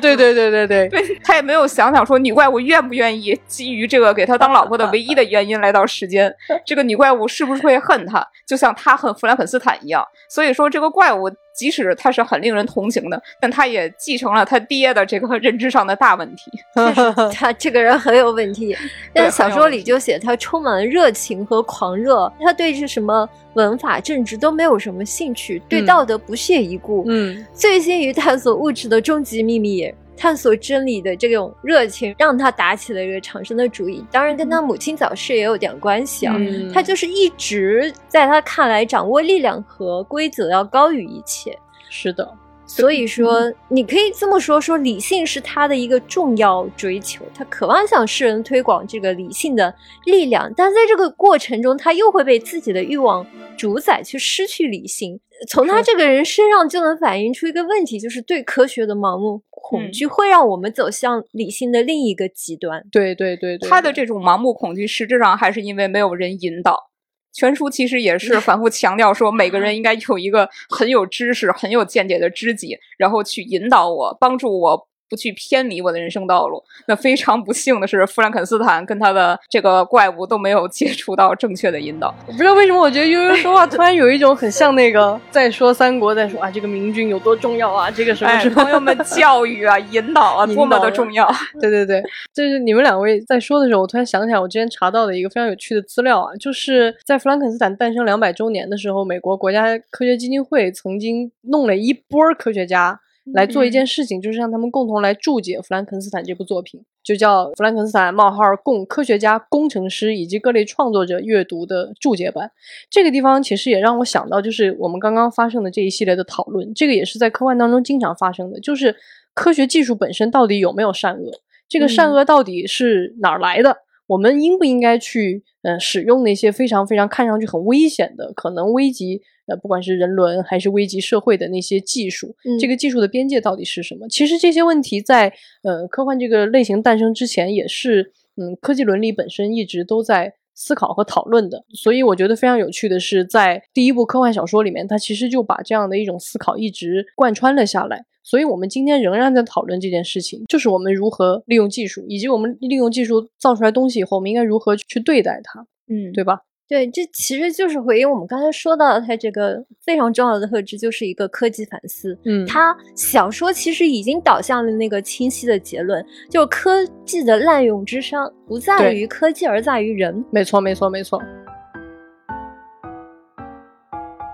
[0.00, 6.32] 对对对对对，对他也没有想想说女怪物愿不愿意基于这个给他当老婆的唯一的原因来到世间，
[6.64, 10.06] 这个女怪物是不是会恨他，就像他恨弗兰肯斯坦一样。
[10.28, 11.30] 所以说这个怪物。
[11.52, 16.50] 即使他是很令人同情的，但他也继承了他爹的这个认知上的大问题。
[17.32, 18.76] 他这个人很有问题，
[19.12, 27.04] 但小说里就写他充满了热情和狂热，他对这什么文法、政治都没有什么兴趣，对道德不屑一顾。
[27.08, 29.92] 嗯，醉心于探索物质的终极秘密。
[30.20, 34.04] 探索真理的这种热情，让他打起了这个长生的主意。
[34.10, 36.36] 当然，跟他母亲早逝也有点关系啊。
[36.74, 41.58] 他就是一直在他看来，掌握力量和规则要高于一切。
[41.88, 42.30] 是的，
[42.72, 50.50] 所以说，你可以这么说：说理性是他的一个重要追求，他渴望向世人推广这个理性的力量。
[50.56, 53.26] 但在这个过程中，他又会被自己的欲望
[53.58, 55.18] 主宰，去失去理性。
[55.48, 62.84] 从他这个人身上就能反映出一个问题，就是对科学的盲目恐惧会让我们走向理性的另一个极端。
[62.92, 66.89] 对对对对，他的这种盲目恐惧实质上还是因为没有人引导。
[67.32, 76.62] 全书其实也是反复强调说，每个人应该有一个很有知识、很有见解的知己，然后去引导我、帮助我不去偏离我的人生道路。
[76.86, 82.14] 那非常不幸的是，弗兰肯斯坦跟他的这个怪物都没有接触到正确的引导。
[82.26, 91.28] 我不知道为什么，我觉得悠悠说话突然有一种很像那个在说三国，在说啊这个明君有多重要啊，这个什么什么朋友们 教育啊、引导啊，多么的重要。
[91.60, 92.00] 对对对，
[92.32, 103.00] 就是你们两位在说的时候，我突然想起来，我之前查到的一个非常有趣的资料啊，就是在弗兰肯斯坦诞生两百周年的时候，美国国家科学基金会曾经弄了一波科学家。
[103.32, 112.48] 来做一件事情，就是让他们共同来注解《弗兰肯斯坦》这部作品，就叫《弗兰肯斯坦：冒号供科学家、工程师以及各类创作者阅读的注解版》。
[112.90, 118.96] 这个地方其实也让我想到，就是我们刚刚发生的这一系列的讨论，这个也是在科幻当中经常发生的，就是
[119.34, 121.30] 科学技术本身到底有没有善恶？
[121.68, 123.76] 这个善恶到底是哪儿来的？
[124.10, 129.22] 我们应不应该去呃使用那些非常非常看上去很危险的、可能危及？
[129.46, 134.06] 呃，不管是人伦还是危及社会的那些技术，这个技术的边界到底是什么？
[134.08, 135.32] 其实这些问题在
[135.64, 141.64] 呃科幻这个类型诞生之前，也是嗯科技伦理本身一直都在思考和讨论的。
[141.74, 148.04] 所以我觉得非常有趣的是，在第一部科幻小说里面，它其实就把这样的一种思考一直贯穿了下来。
[148.22, 156.40] 所以我们今天仍然在讨论这件事情，就是我们如何利用技术，以及我们利用技术造出来东西以后，我们应该如何去对待它，嗯，对吧？
[156.68, 162.16] 对，这其实就是回应我们刚才说到的，它这个非常重要的特质就是一个科技反思。
[162.24, 170.24] 嗯，它小说其实已经导向了那个清晰的结论，就是科技的滥用之伤不在于科技，而在于人。
[170.30, 171.20] 没错，没错，没错。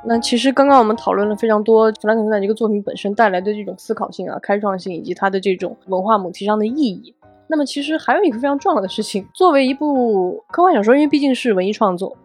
[0.09, 7.14] 那其实刚刚我们讨论了非常多弗兰肯斯坦这个作品本身带来的这种思考性啊、开创性，以及它的这种文化母题上的意义。
[7.49, 12.16] 那么其实还有一个非常重要的事情，作为一部科幻小说，因为毕竟是文艺创作。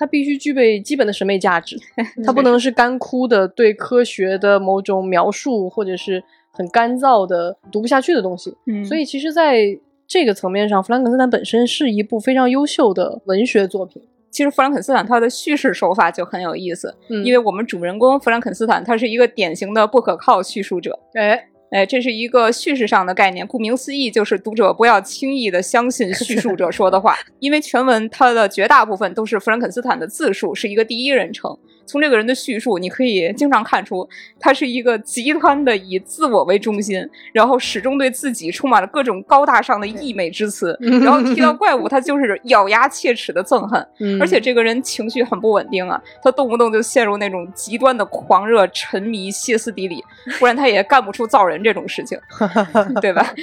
[0.00, 1.76] 它必须具备基本的审美价值，
[2.24, 6.22] 它不能是干枯的对科学的某种描述，或者是
[6.52, 8.56] 很干燥的读不下去的东西。
[8.66, 14.00] 嗯，所以其实在这个层面上，弗兰肯斯坦本身是一部非常优秀的文学作品。
[14.38, 20.96] 其实弗兰肯斯坦他的叙事手法就很有意思，因为我们主人公弗兰肯斯坦他是一个典型的不可靠叙述者。
[21.14, 21.44] 哎。
[21.70, 31.54] 哎，这是一个叙事上的概念，顾名思义，就是读者不要轻易的相信叙述者说的话， 因为全文它的绝大部分都是弗兰肯斯坦的自述，是一个第一人称。
[31.88, 40.78] 从这个人的叙述，你可以经常看出，他是一个极端的以自我为中心，然后始终对自己充满了各种高大上的溢美之词。
[41.02, 43.84] 然后提到怪物，他就是咬牙切齿的憎恨。
[44.20, 50.04] 而且这个人情绪很不稳定啊，他动不动就陷入那种极端的狂热、沉迷、歇斯底里，
[50.38, 52.18] 不然他也干不出造人这种事情，
[53.00, 53.34] 对吧？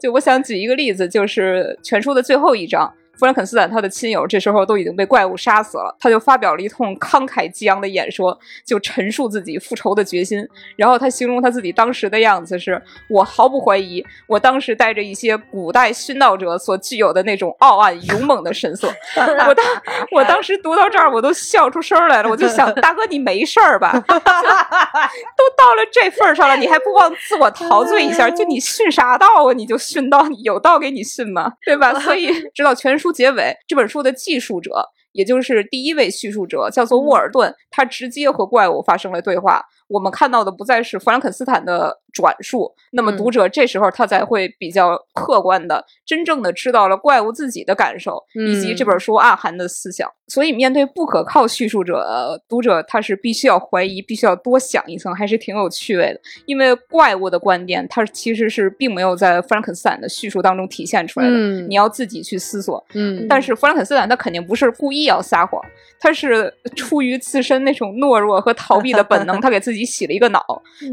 [0.00, 2.92] 就我想举一个例子，就是全书的最后一章。
[3.18, 10.46] 弗兰肯斯坦他的亲友这时候都已经被怪物杀死了，他就发表了一通慷慨激昂的演说，就陈述自己复仇的决心。
[10.76, 18.88] 然后他形容他自己当时的样子是：我毫不怀疑，我当时带着一些古代殉道者所具有的那种傲岸勇猛的神色。
[19.46, 19.64] 我当
[20.12, 22.30] 我当时读到这儿，我都笑出声来了。
[22.30, 23.92] 我就想，大哥你没事儿吧？
[24.08, 28.30] 都到了这份上了，你还不忘自我陶醉一下？
[28.30, 29.52] 就你殉啥道啊？
[29.52, 31.52] 你就殉道，有道给你殉吗？
[31.64, 31.92] 对吧？
[32.00, 33.01] 所以直到全。
[33.02, 34.70] 书结尾，这本书的记述者，
[35.12, 39.62] 也就是第一位叙述者，叫做沃尔顿，他直接和怪物发生了对话。
[39.88, 50.10] 我们看到的不再是弗兰肯斯坦的转述，那么读者这时候他才会比较客观的、真正的知道了怪物自己的感受以及这本书暗含的思想。
[50.28, 56.20] 所以，面对不可靠叙述者，读者他是必须要怀疑，必须要多想一层，还是挺有趣味的。
[56.46, 61.36] 因为怪物的观点，它其实是并没有在弗兰肯斯坦的叙述当中体现出来的，
[61.68, 62.82] 你要自己去思索。
[62.94, 65.60] 嗯，但是弗兰肯斯坦他肯定不是故意要撒谎，
[66.00, 69.82] 他是出于自身那种懦弱和逃避的本能， 他给自己。
[69.92, 70.42] 洗了一个脑，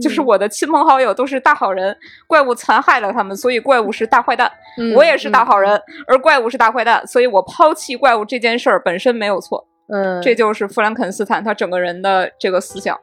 [0.01, 1.95] 就是我的亲朋好友都是大好人，
[2.27, 4.51] 怪物残害了他们，所以怪物是大坏蛋。
[4.95, 9.65] 我也是大好人，而怪物是大坏蛋，所以我抛弃怪物这件事儿本身没有错。
[9.87, 12.99] 嗯，这就是弗兰肯斯坦他整个人的这个思想。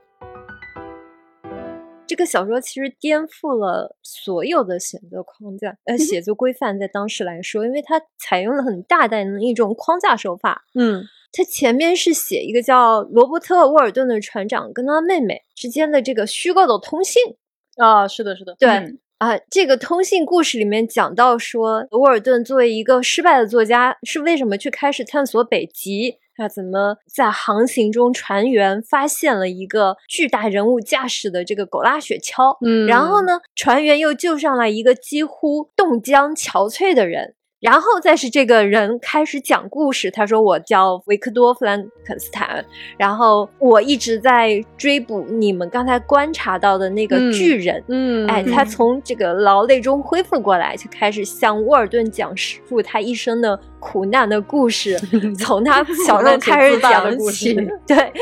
[2.07, 10.65] 这个小说其实颠覆了所有的写作框架，呃，写 作规范，在当时来说，因为它采用了很大胆的一种框架手法。
[10.75, 11.05] 嗯。
[11.33, 17.23] 它前面是写一个叫罗伯特·沃尔顿的船长跟他妹妹之间的这个虚构的通信
[17.77, 18.71] 啊，是的，是的，对
[19.19, 26.17] 啊，这个通信故事里面讲到说，沃尔顿作为一个失败的作家，是为什么去开始探索北极？
[26.37, 32.59] 他怎么在航行中，船员发现了一个巨大人物驾驶的这个狗拉雪橇？
[32.61, 37.36] 嗯，然后呢，船员又救上来一个几乎冻僵憔悴的人。
[37.59, 42.63] 然后再是这个人开始讲故事，他说我叫维克多·弗兰肯斯坦，
[42.99, 54.99] 然后我一直在追捕你们刚才观察到的那个巨人，嗯，哎，他从这个劳累中恢复过来，就开始向沃尔顿讲述他一生的苦难的故事，
[55.41, 57.55] 从他小时候开始讲起，
[57.87, 58.13] 对，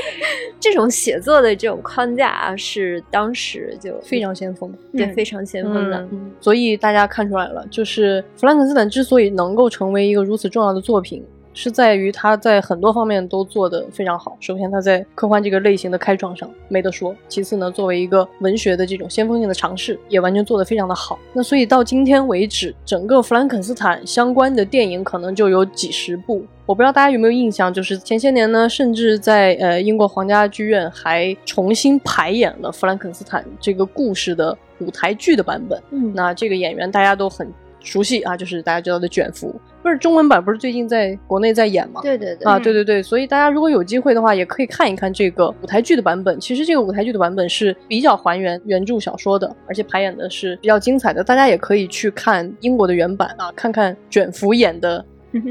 [0.60, 6.08] 这种写作的这种框架是当时就非常先锋，对，非常先锋的，
[6.40, 9.23] 所以大家看出来了，就是弗兰肯斯坦之所以。
[9.30, 11.22] 能够成为一个如此重要的作品，
[11.52, 14.36] 是在于它在很多方面都做得非常好。
[14.40, 21.18] 首先，它在科幻这个类型的开创上没得说；其次呢，作为一个文学的这种先锋性的尝试，也完全做得非常的好。
[21.32, 26.44] 那所以到今天为止，整个弗兰肯斯坦相关的电影可能就有几十部。
[26.66, 35.80] 我不知道大家有没有印象，就是前些年呢，甚至在呃英国皇家剧院还重新排演了弗兰肯斯坦这个故事的舞台剧的版本。
[35.90, 37.46] 嗯，那这个演员大家都很。
[37.84, 42.00] 熟悉啊，就是大家知道的卷福，不是中文版，不是最近在国内在演吗？
[42.02, 46.40] 对对对，啊，对对对，所以大家如果有机会的话，也可以看一看这个舞台剧的版本。
[46.40, 51.22] 其实这个舞台剧的版本是比较还原原著小说的，而且排演的是比较精彩的。
[51.22, 55.04] 大家也可以去看英国的原版啊，看看卷福演的，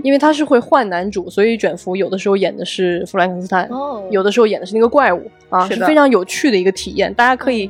[0.03, 3.69] 因为他是会换男主，所以卷福有的时候演的是弗兰肯斯坦，
[4.09, 7.13] 有的时候演的是那个怪物啊，是非常有趣的一个体验。
[7.13, 7.69] 大家可以，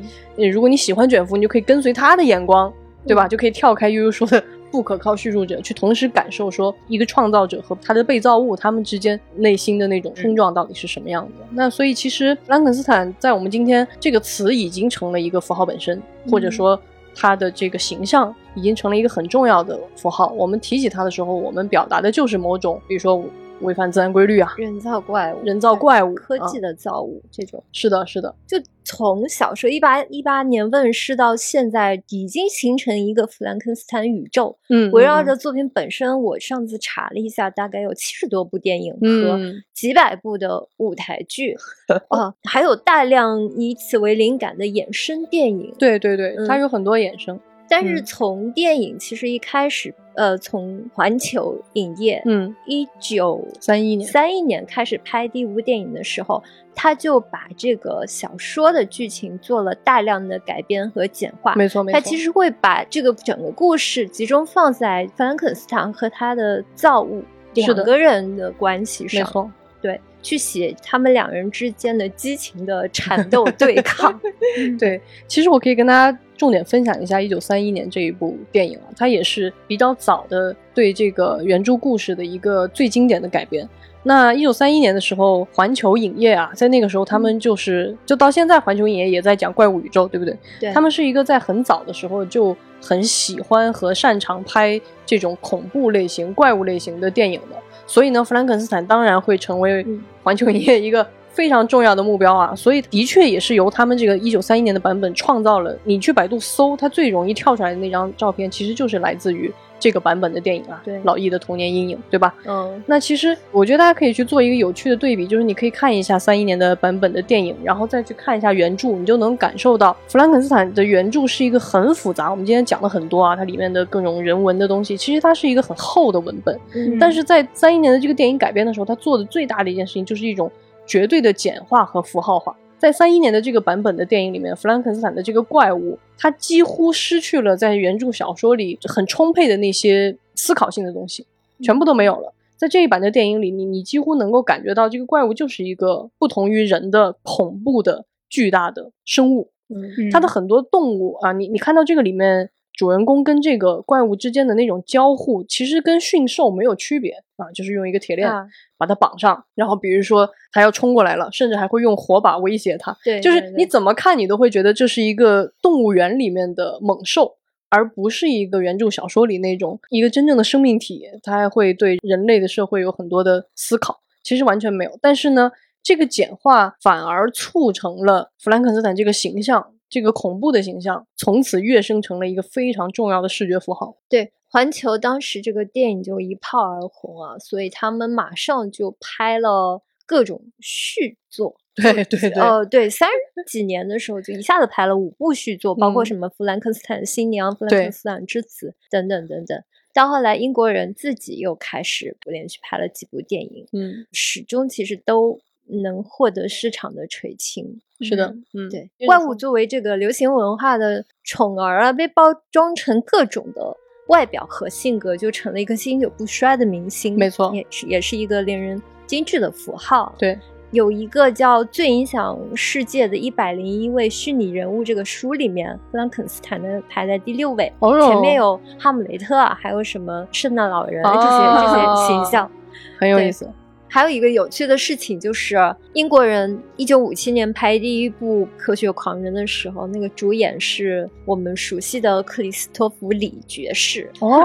[0.51, 2.72] 如果你喜欢卷福，你就可以跟随他的眼光。
[3.06, 3.28] 对吧？
[3.28, 11.45] 就可以跳开悠悠说的不可靠叙述者，去同时感受说一个创造者和他的被造物他们之间内心的那种冲撞到底是什么样的。
[11.51, 16.80] 那所以其实兰肯斯坦在我们今天这个词已经成了一个符号本身，或者说
[17.16, 20.34] 他的这个形象已经成了一个很重要的符号。
[20.38, 23.24] 我们提起他的时候，我们表达的就是某种，比如说。
[23.64, 24.53] 违反自然规律啊！
[24.57, 28.34] 人造怪物，人造怪物，科技的造物，这种是的，是的。
[28.45, 34.57] 就从小说一八一八年问世到现在，已经形成一个弗兰肯斯坦宇宙。
[34.70, 39.39] 嗯，围绕着作品本身，我上次查了一下，大概有七十多部电影和
[39.74, 41.55] 几百部的舞台剧，
[42.09, 45.74] 啊，还有大量以此为灵感的衍生电影。
[45.80, 47.39] 对对对，它有很多衍生。
[47.70, 56.43] 但是从电影其实一开始，呃，从环球影业，嗯，一九三一年三一年开始拍第五部电影的时候，
[56.76, 61.55] 他就把这个小说的剧情做了大量的改编和简化。
[61.55, 61.99] 没错，没错。
[61.99, 69.20] 他其实会把这个整个故事集中放在弗兰肯斯坦和他的造物两个人的关系上。
[69.20, 69.51] 没错，
[69.82, 74.19] 对，去写他们两人之间的激情的缠斗对抗。
[74.80, 76.17] 对，其实我可以跟大家。
[76.36, 83.69] 重点分享一下一九三一年这一部电影啊，它也是比较早的对这个原著故事的一个最经典的改编。
[84.01, 90.36] 那一九三一年的时候，环球影业啊，在那个时候他们就是就到现在，环球影业也在讲怪物宇宙，对不对？
[90.59, 90.74] 对。
[90.74, 97.55] 他们是一个在很早的时候就很喜欢和擅长拍这种恐怖类型、怪物类型的电影的，
[97.86, 99.86] 所以呢，弗兰肯斯坦当然会成为
[100.23, 101.05] 环球影业一个。
[101.34, 105.75] 非常重要的目标啊，所以的确也是由他们这个一九三一年的版本创造了。
[105.84, 109.51] 你去百度搜，它最容易跳出来的那张照片，其实就是来自于
[109.84, 110.81] 这个版本的电影啊。
[110.86, 112.34] 对，老易的童年阴影，对吧？
[112.45, 112.81] 嗯。
[112.86, 122.31] 那其实我觉得大家可以去做一个有趣的对比，就是你可以看一下三一年的版本的电影，然后再去看一下原著，你就能感受到弗兰肯斯坦的原著是一个很复杂。
[122.31, 126.57] 我们今天讲了很多啊，它里面的各种人文的东西，其实它是一个很厚的文本。
[126.73, 126.97] 嗯。
[126.97, 130.49] 但是在三一年的这个电影改编的时候，它做的最大的一件事情就是一种。
[130.86, 132.53] 绝对的简化和符号化，
[132.84, 141.25] 在三一年的这个版本的电影里面，弗兰肯斯坦的这个怪物，它几乎失去了在原著小说里很充沛的那些思考性的东西，
[141.61, 142.34] 全部都没有了。
[142.57, 149.51] 在这一版的电影里，你你几乎能够感觉到这个怪物就是一个不同于人的恐怖的巨大的生物。
[149.69, 152.49] 嗯，它的很多动物啊，你你看到这个里面。
[152.84, 158.29] 主人公跟这个怪物之间的那种交互，其实跟驯兽没有区别啊，就是用一个铁链
[158.77, 162.93] 把它绑上，然后比如说它要冲过来了，甚至还会用火把威胁它。
[163.01, 167.38] 对，就是你怎么看你都会觉得这是一个动物园里面的猛兽，
[167.69, 174.01] 而不是一个原著小说里那种一个真正的生命体，它还会对人类的社会有很多的思考。
[174.23, 179.69] 其实完全没有，但是呢，这个简化反而促成了弗兰肯斯坦这个形象。
[179.94, 183.96] 这个恐怖的形象从此跃升成了一个非常重要的视觉符号。
[184.10, 191.56] 对，环球当时这个电影就一炮而红啊，所以他们马上就拍了各种续作。
[191.76, 199.64] 对对对，哦对，三十几年的时候就一下子拍了五部续作，包括什么《弗兰肯斯坦新娘》《弗兰肯斯坦之子》等等等等。
[199.94, 205.39] 到后来，英国人自己又开始连续拍了几部电影，嗯，始终其实都。
[205.68, 213.76] 能获得市场的垂青，是的，嗯，对，怪物作为这个流行文化的宠儿啊，被包装成各种的
[214.07, 217.16] 外表和性格就成了一个经久不衰的明星。
[217.16, 220.14] 没错，也是也是一个令人精致的符号。
[220.18, 220.38] 对。
[220.72, 232.51] 有一个叫《最影响世界的一百零一位虚拟人物》这个书里面，弗兰肯斯坦的排在第六位，哦前面有哈姆雷特啊，还有什么圣诞老人这些这些形象，
[232.97, 233.47] 很有意思。
[233.94, 235.56] 还有一个有趣的事情就是，
[235.94, 244.10] 英国人一九五七年拍第一部《科学狂人》的时候，那个主演是我们熟悉的克里斯托弗·李爵士。
[244.20, 244.41] 哦，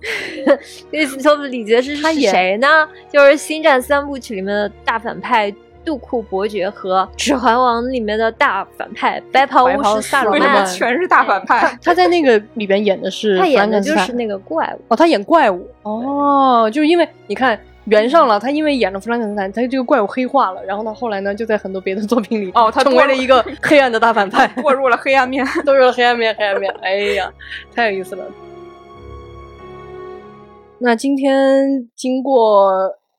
[0.90, 2.88] 克里斯托弗·李爵士是谁呢？
[3.12, 10.64] 就是《星战》三部曲里面的大反派杜库伯爵和《指环王》里面的大反派白袍巫师萨鲁曼。
[10.64, 11.78] 全是大反派？
[11.82, 13.36] 他在那个里边演的是？
[13.36, 14.80] 他演的就是那个怪物。
[14.88, 15.68] 哦，他演怪物。
[15.82, 17.60] 哦，就是因为你看。
[17.88, 27.32] 圆上了，他因为演了弗兰肯斯坦，他这个怪物黑化了，然后呢，后来呢，就在很多别的作品里，哦，他成为了一个 黑暗的大反派， 堕入了黑暗面， 堕入了黑暗面，黑暗面，哎呀，
[27.74, 28.24] 太有意思了。
[30.80, 32.70] 那今天经过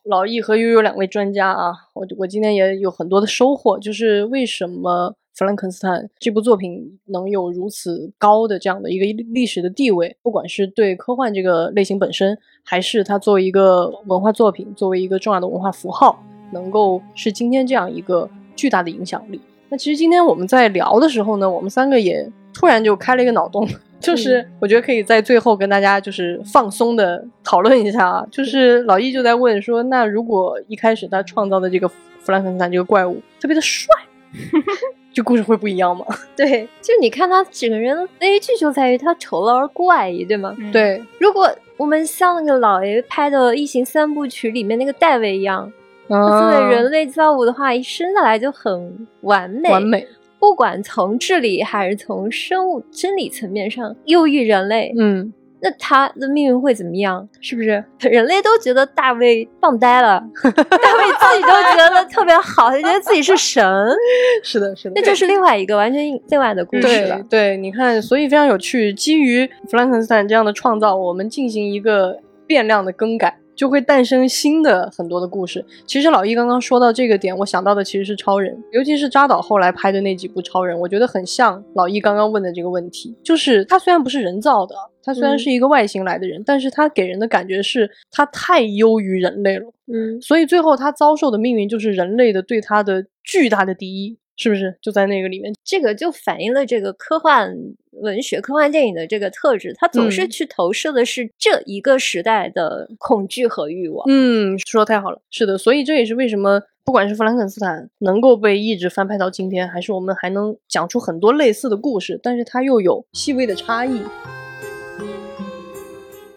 [0.04, 5.16] 老易和悠悠两位专家啊，我我今天也有很多的收获，就是为什么。
[5.36, 12.38] 弗兰肯斯坦这部作品能有如此高的这样的一个历史的地位，不管是对科幻这个类型本身，
[12.70, 19.42] 还是它作为一个文化作品，作为一个重要的文化符号，能够是今天这样一个巨大的影响力。
[19.70, 23.68] 那其实今天我们在聊的时候呢，我们三个也突然就开了一个脑洞，
[24.00, 33.88] 就是我觉得可以在最后跟大家就是放松的讨论一下啊，就是老易就在问说，那如果一开始他创造的这个弗兰肯斯坦这个怪物特别的帅。
[35.12, 36.06] 这故事会不一样吗？
[36.38, 40.56] 对，就你看他整个人的悲剧就在于他丑陋而怪异，对吗？
[40.72, 41.50] 对，如果
[41.80, 45.72] 我们像那个老爷拍的《异形三部曲》里面那个戴维一样，
[46.10, 50.06] 他作为人类造物的话，一生下来就很完美，完美，
[50.40, 54.94] 不管从智力还是从生物真理层面上优于人类。
[55.00, 55.34] 嗯。
[55.62, 57.28] 那他的命运会怎么样？
[57.41, 60.24] 是不是人类都觉得大卫棒呆了？
[60.43, 63.64] 大卫自己都觉得特别好，他觉得自己是神。
[64.43, 67.20] 是的，是的，那就是另外一个完全另外的故事了。
[67.30, 68.93] 对，你看，所以非常有趣。
[68.93, 73.38] 基于弗兰肯斯坦这样的创造，我们进行一个变量的更改。
[73.55, 75.66] 就会诞生新的很多的故事。
[75.86, 83.14] 其实老易刚刚说到这个点，我想到的其实是超人，尤其是扎导后来拍的那几部超人，我觉得很像老易刚刚问的这个问题。
[83.22, 84.74] 就是他虽然不是人造的，
[85.04, 89.72] 他虽然是一个外星来的人，但是他给人的感觉是他太优于人类了。
[89.88, 94.18] 嗯，所以最后他遭受的命运就是人类的对他的巨大的敌意。
[94.41, 95.54] 是不是就在那个里面？
[95.66, 97.54] 这个就反映了这个科幻
[97.91, 104.06] 文学、科幻电影的这个特质，它总是去投射的是这一个时代的恐惧和欲望。
[104.08, 105.20] 嗯，说的太好了。
[105.30, 114.00] 是的，所以这也是为什么，不管是弗兰肯斯坦能够被一直翻拍到今天，还是我们还能讲出很多类似的故事，但是它又有细微的差异。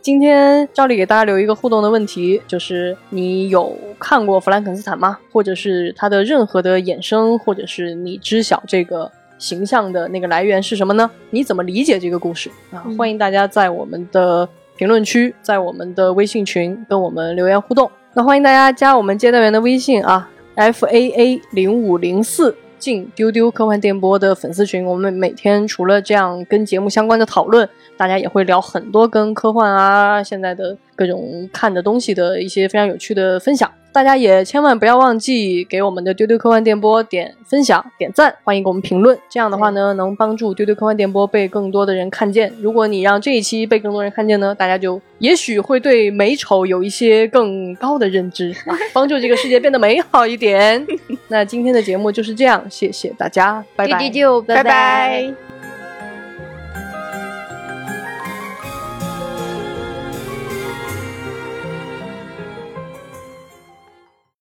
[0.02, 5.16] 今天照例给大家留一个互动的问题，就是你有看过《弗兰肯斯坦》吗？
[5.30, 11.08] 或者是它的任何的衍生，或者是你知晓这个形象的那个来源是什么呢？
[11.30, 12.82] 你怎么理解这个故事啊？
[12.98, 17.88] 欢迎大家在我们的评论区，在我们的微信群跟我们留言互动。
[18.14, 22.56] 那欢迎大家加我们接待员的微信啊，f a a 零五零四。
[22.82, 33.70] 进丢丢科幻电波的粉丝群，我们每天除了这样跟节目相关的讨论，大家也会聊很多跟科幻啊、现在的各种看的东西的一些非常有趣的分享。
[33.94, 39.18] 大家也千万不要忘记给我们的丢丢科幻电波点分享、点赞，欢迎给我们评论。
[39.28, 42.50] 这样的话呢，能帮助丢丢科幻电波被更多的人看见。
[42.58, 48.54] 如果你让这一期被更多人看见呢，大家就也许会对美丑有一些更高的认知，
[48.94, 50.86] 帮助这个世界变得美好一点。
[51.28, 54.10] 那今天的节目就是这样，谢谢大家，拜拜，
[54.46, 55.51] 拜拜。